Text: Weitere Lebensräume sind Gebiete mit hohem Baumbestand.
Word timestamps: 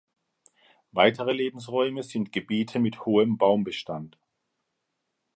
Weitere 0.93 1.31
Lebensräume 1.31 2.01
sind 2.01 2.31
Gebiete 2.31 2.79
mit 2.79 3.05
hohem 3.05 3.37
Baumbestand. 3.37 4.17